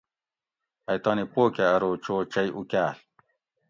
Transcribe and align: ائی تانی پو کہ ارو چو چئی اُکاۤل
ائی 0.89 0.99
تانی 1.03 1.23
پو 1.33 1.41
کہ 1.55 1.63
ارو 1.73 1.91
چو 2.03 2.15
چئی 2.31 2.49
اُکاۤل 2.57 2.95